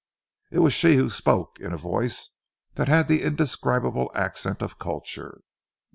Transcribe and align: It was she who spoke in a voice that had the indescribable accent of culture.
It 0.49 0.57
was 0.57 0.73
she 0.73 0.95
who 0.95 1.11
spoke 1.11 1.59
in 1.59 1.73
a 1.73 1.77
voice 1.77 2.31
that 2.73 2.87
had 2.87 3.07
the 3.07 3.21
indescribable 3.21 4.11
accent 4.15 4.63
of 4.63 4.79
culture. 4.79 5.41